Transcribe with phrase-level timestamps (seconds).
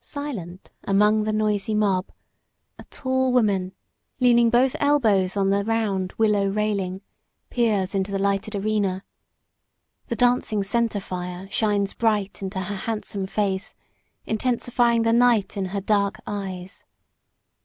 [0.00, 2.10] Silent among the noisy mob,
[2.76, 3.70] a tall woman,
[4.18, 7.02] leaning both elbows on the round willow railing,
[7.50, 9.04] peers into the lighted arena.
[10.08, 13.76] The dancing center fire shines bright into her handsome face,
[14.26, 16.82] intensifying the night in her dark eyes.